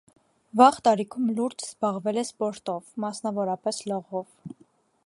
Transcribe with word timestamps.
Վաղ 0.61 0.77
տարիքում 0.87 1.27
լուրջ 1.41 1.61
զբաղվել 1.67 2.21
է 2.23 2.25
սպորտով՝ 2.29 2.91
մասնավորապես 3.05 3.85
լողով։ 3.93 4.59